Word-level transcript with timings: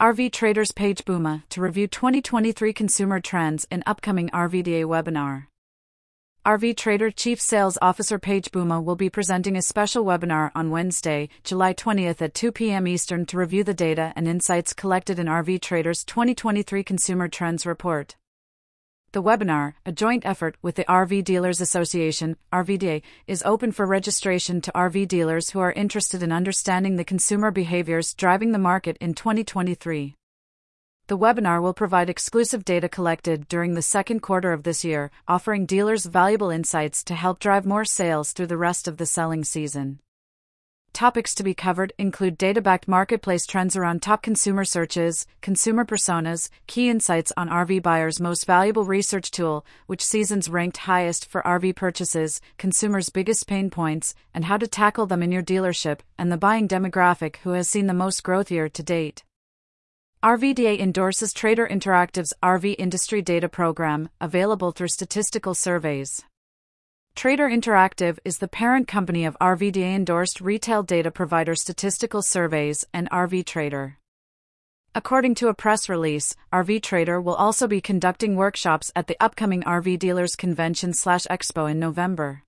RV 0.00 0.30
Traders 0.30 0.70
Paige 0.70 1.04
Bouma 1.04 1.42
to 1.48 1.60
review 1.60 1.88
2023 1.88 2.72
consumer 2.72 3.18
trends 3.18 3.66
in 3.68 3.82
upcoming 3.84 4.28
RVDA 4.28 4.84
webinar. 4.84 5.48
RV 6.46 6.76
Trader 6.76 7.10
Chief 7.10 7.40
Sales 7.40 7.76
Officer 7.82 8.16
Paige 8.16 8.52
Bouma 8.52 8.80
will 8.80 8.94
be 8.94 9.10
presenting 9.10 9.56
a 9.56 9.60
special 9.60 10.04
webinar 10.04 10.52
on 10.54 10.70
Wednesday, 10.70 11.28
July 11.42 11.74
20th 11.74 12.22
at 12.22 12.34
2 12.34 12.52
p.m. 12.52 12.86
Eastern 12.86 13.26
to 13.26 13.38
review 13.38 13.64
the 13.64 13.74
data 13.74 14.12
and 14.14 14.28
insights 14.28 14.72
collected 14.72 15.18
in 15.18 15.26
RV 15.26 15.60
Trader's 15.62 16.04
2023 16.04 16.84
Consumer 16.84 17.26
Trends 17.26 17.66
Report. 17.66 18.14
The 19.12 19.22
webinar, 19.22 19.72
a 19.86 19.92
joint 19.92 20.26
effort 20.26 20.58
with 20.60 20.74
the 20.74 20.84
RV 20.84 21.24
Dealers 21.24 21.62
Association, 21.62 22.36
RVDA, 22.52 23.00
is 23.26 23.42
open 23.42 23.72
for 23.72 23.86
registration 23.86 24.60
to 24.60 24.72
RV 24.72 25.08
dealers 25.08 25.48
who 25.48 25.60
are 25.60 25.72
interested 25.72 26.22
in 26.22 26.30
understanding 26.30 26.96
the 26.96 27.04
consumer 27.04 27.50
behaviors 27.50 28.12
driving 28.12 28.52
the 28.52 28.58
market 28.58 28.98
in 29.00 29.14
2023. 29.14 30.14
The 31.06 31.16
webinar 31.16 31.62
will 31.62 31.72
provide 31.72 32.10
exclusive 32.10 32.66
data 32.66 32.86
collected 32.86 33.48
during 33.48 33.72
the 33.72 33.80
second 33.80 34.20
quarter 34.20 34.52
of 34.52 34.64
this 34.64 34.84
year, 34.84 35.10
offering 35.26 35.64
dealers 35.64 36.04
valuable 36.04 36.50
insights 36.50 37.02
to 37.04 37.14
help 37.14 37.38
drive 37.38 37.64
more 37.64 37.86
sales 37.86 38.32
through 38.32 38.48
the 38.48 38.58
rest 38.58 38.86
of 38.86 38.98
the 38.98 39.06
selling 39.06 39.42
season. 39.42 40.00
Topics 40.98 41.32
to 41.36 41.44
be 41.44 41.54
covered 41.54 41.92
include 41.96 42.36
data 42.36 42.60
backed 42.60 42.88
marketplace 42.88 43.46
trends 43.46 43.76
around 43.76 44.02
top 44.02 44.20
consumer 44.20 44.64
searches, 44.64 45.28
consumer 45.40 45.84
personas, 45.84 46.50
key 46.66 46.88
insights 46.88 47.32
on 47.36 47.48
RV 47.48 47.84
buyers' 47.84 48.18
most 48.18 48.44
valuable 48.46 48.84
research 48.84 49.30
tool, 49.30 49.64
which 49.86 50.04
seasons 50.04 50.48
ranked 50.50 50.78
highest 50.78 51.24
for 51.24 51.40
RV 51.42 51.76
purchases, 51.76 52.40
consumers' 52.56 53.10
biggest 53.10 53.46
pain 53.46 53.70
points, 53.70 54.12
and 54.34 54.46
how 54.46 54.56
to 54.56 54.66
tackle 54.66 55.06
them 55.06 55.22
in 55.22 55.30
your 55.30 55.40
dealership, 55.40 56.00
and 56.18 56.32
the 56.32 56.36
buying 56.36 56.66
demographic 56.66 57.36
who 57.44 57.50
has 57.50 57.68
seen 57.68 57.86
the 57.86 57.94
most 57.94 58.24
growth 58.24 58.50
year 58.50 58.68
to 58.68 58.82
date. 58.82 59.22
RVDA 60.24 60.80
endorses 60.80 61.32
Trader 61.32 61.68
Interactive's 61.68 62.34
RV 62.42 62.74
Industry 62.76 63.22
Data 63.22 63.48
Program, 63.48 64.08
available 64.20 64.72
through 64.72 64.88
statistical 64.88 65.54
surveys. 65.54 66.24
Trader 67.18 67.48
Interactive 67.48 68.16
is 68.24 68.38
the 68.38 68.46
parent 68.46 68.86
company 68.86 69.24
of 69.24 69.36
RVDA 69.40 69.92
endorsed 69.92 70.40
retail 70.40 70.84
data 70.84 71.10
provider 71.10 71.56
Statistical 71.56 72.22
Surveys 72.22 72.86
and 72.94 73.10
RV 73.10 73.44
Trader. 73.44 73.98
According 74.94 75.34
to 75.34 75.48
a 75.48 75.52
press 75.52 75.88
release, 75.88 76.36
RV 76.52 76.80
Trader 76.80 77.20
will 77.20 77.34
also 77.34 77.66
be 77.66 77.80
conducting 77.80 78.36
workshops 78.36 78.92
at 78.94 79.08
the 79.08 79.16
upcoming 79.18 79.64
RV 79.64 79.98
Dealers 79.98 80.36
Convention 80.36 80.94
slash 80.94 81.24
Expo 81.24 81.68
in 81.68 81.80
November. 81.80 82.44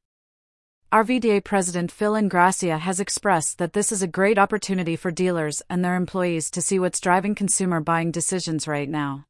RVDA 0.92 1.42
President 1.42 1.90
Phil 1.90 2.12
Ingrassia 2.12 2.78
has 2.78 3.00
expressed 3.00 3.58
that 3.58 3.72
this 3.72 3.90
is 3.90 4.02
a 4.02 4.06
great 4.06 4.38
opportunity 4.38 4.94
for 4.94 5.10
dealers 5.10 5.62
and 5.68 5.84
their 5.84 5.96
employees 5.96 6.48
to 6.52 6.62
see 6.62 6.78
what's 6.78 7.00
driving 7.00 7.34
consumer 7.34 7.80
buying 7.80 8.12
decisions 8.12 8.68
right 8.68 8.88
now. 8.88 9.24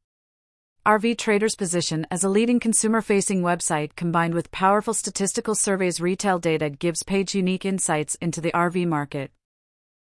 RV 0.83 1.19
Trader's 1.19 1.55
position 1.55 2.07
as 2.09 2.23
a 2.23 2.29
leading 2.29 2.59
consumer 2.59 3.01
facing 3.01 3.43
website 3.43 3.95
combined 3.95 4.33
with 4.33 4.49
powerful 4.49 4.95
statistical 4.95 5.53
surveys 5.53 6.01
retail 6.01 6.39
data 6.39 6.71
gives 6.71 7.03
Paige 7.03 7.35
unique 7.35 7.65
insights 7.65 8.15
into 8.15 8.41
the 8.41 8.51
RV 8.53 8.87
market. 8.87 9.29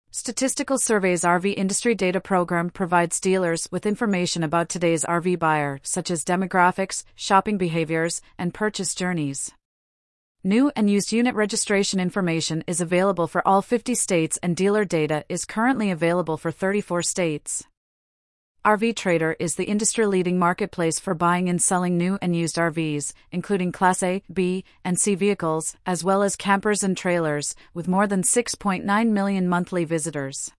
Statistical 0.10 0.78
Surveys 0.78 1.24
RV 1.24 1.54
Industry 1.58 1.96
Data 1.96 2.22
Program 2.22 2.70
provides 2.70 3.20
dealers 3.20 3.68
with 3.72 3.86
information 3.86 4.42
about 4.42 4.70
today's 4.70 5.04
RV 5.04 5.38
buyer, 5.38 5.82
such 5.84 6.10
as 6.10 6.24
demographics, 6.24 7.04
shopping 7.14 7.58
behaviors, 7.58 8.22
and 8.38 8.54
purchase 8.54 8.96
journeys. 8.96 9.52
New 10.46 10.72
and 10.78 10.90
used 10.90 11.12
unit 11.12 11.36
registration 11.36 12.00
information 12.00 12.64
is 12.68 12.80
available 12.80 13.28
for 13.28 13.46
all 13.46 13.62
50 13.62 13.96
states, 13.96 14.40
and 14.42 14.56
dealer 14.56 14.86
data 14.86 15.26
is 15.28 15.44
currently 15.44 15.92
available 15.92 16.38
for 16.38 16.52
34 16.52 17.02
states. 17.02 17.66
RV 18.66 18.96
Trader 18.96 19.36
is 19.40 19.56
the 19.56 19.66
industry 19.66 20.06
leading 20.06 20.40
marketplace 20.40 20.98
for 20.98 21.14
buying 21.14 21.50
and 21.50 21.62
selling 21.62 21.98
new 21.98 22.18
and 22.22 22.34
used 22.34 22.56
RVs, 22.56 23.12
including 23.30 23.74
Class 23.74 24.02
A, 24.02 24.24
B, 24.32 24.64
and 24.86 24.98
C 24.98 25.16
vehicles, 25.16 25.76
as 25.86 26.02
well 26.02 26.24
as 26.24 26.38
campers 26.38 26.82
and 26.82 26.96
trailers, 26.96 27.56
with 27.74 27.90
more 27.90 28.08
than 28.08 28.22
6.9 28.22 29.10
million 29.10 29.50
monthly 29.50 29.84
visitors. 29.84 30.50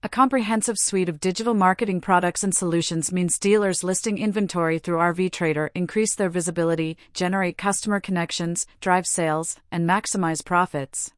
A 0.00 0.08
comprehensive 0.08 0.78
suite 0.78 1.08
of 1.08 1.18
digital 1.18 1.54
marketing 1.54 2.00
products 2.00 2.44
and 2.44 2.54
solutions 2.54 3.10
means 3.10 3.36
dealers 3.40 3.82
listing 3.82 4.18
inventory 4.18 4.78
through 4.78 4.98
RV 4.98 5.32
Trader 5.32 5.72
increase 5.74 6.14
their 6.14 6.30
visibility, 6.30 6.96
generate 7.14 7.58
customer 7.58 7.98
connections, 7.98 8.64
drive 8.80 9.08
sales, 9.08 9.56
and 9.72 9.88
maximize 9.88 10.44
profits. 10.44 11.10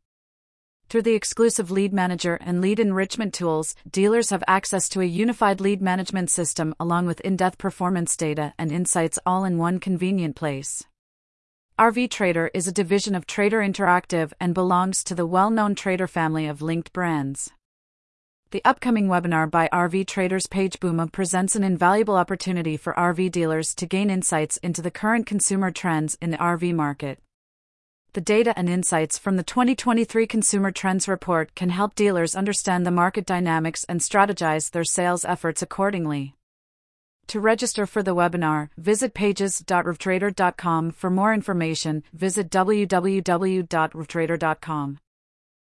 Through 0.91 1.03
the 1.03 1.15
exclusive 1.15 1.71
Lead 1.71 1.93
Manager 1.93 2.35
and 2.41 2.61
Lead 2.61 2.81
Enrichment 2.81 3.33
tools, 3.33 3.77
dealers 3.89 4.31
have 4.31 4.43
access 4.49 4.89
to 4.89 5.01
a 5.01 5.05
unified 5.05 5.61
lead 5.61 5.81
management 5.81 6.31
system 6.31 6.75
along 6.81 7.07
with 7.07 7.21
in 7.21 7.37
depth 7.37 7.59
performance 7.59 8.17
data 8.17 8.55
and 8.59 8.73
insights 8.73 9.17
all 9.25 9.45
in 9.45 9.57
one 9.57 9.79
convenient 9.79 10.35
place. 10.35 10.83
RV 11.79 12.11
Trader 12.11 12.51
is 12.53 12.67
a 12.67 12.73
division 12.73 13.15
of 13.15 13.25
Trader 13.25 13.61
Interactive 13.61 14.33
and 14.41 14.53
belongs 14.53 15.05
to 15.05 15.15
the 15.15 15.27
well 15.27 15.49
known 15.49 15.77
Trader 15.77 16.09
family 16.09 16.49
of 16.49 16.61
linked 16.61 16.93
brands. 16.93 17.53
The 18.51 18.63
upcoming 18.65 19.07
webinar 19.07 19.49
by 19.49 19.69
RV 19.73 20.09
Traders 20.09 20.49
Paige 20.49 20.81
Bouma 20.81 21.13
presents 21.13 21.55
an 21.55 21.63
invaluable 21.63 22.17
opportunity 22.17 22.77
for 22.77 22.95
RV 22.95 23.31
dealers 23.31 23.77
to 23.77 23.87
gain 23.87 24.11
insights 24.11 24.57
into 24.57 24.83
the 24.83 24.91
current 24.91 25.25
consumer 25.25 25.71
trends 25.71 26.19
in 26.21 26.33
the 26.33 26.39
RV 26.39 26.75
market 26.75 27.21
the 28.13 28.21
data 28.21 28.53
and 28.57 28.69
insights 28.69 29.19
from 29.19 29.37
the 29.37 29.43
2023 29.43 30.27
Consumer 30.27 30.71
Trends 30.71 31.09
Report 31.09 31.55
can 31.55 31.71
help 31.71 31.95
dealers 31.95 32.35
understand 32.35 32.87
the 32.87 32.91
market 32.91 33.25
dynamics 33.27 33.85
and 33.89 34.01
strategize 34.01 34.71
their 34.71 34.85
sales 34.85 35.25
efforts 35.25 35.63
accordingly. 35.63 36.35
To 37.29 37.39
register 37.39 37.87
for 37.87 38.03
the 38.03 38.15
webinar, 38.15 38.71
visit 38.77 39.15
pages.rvtrader.com. 39.15 40.91
For 40.91 41.11
more 41.11 41.33
information, 41.33 42.03
visit 42.13 42.51
www.rvtrader.com. 42.51 44.99